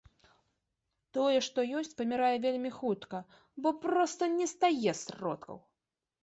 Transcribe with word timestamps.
Тое, 1.17 1.35
што 1.47 1.65
ёсць, 1.81 1.93
памірае 1.99 2.31
вельмі 2.45 2.71
хутка, 2.79 3.21
бо 3.67 3.75
проста 3.85 4.23
не 4.39 4.47
стае 4.55 4.91
сродкаў. 5.03 5.63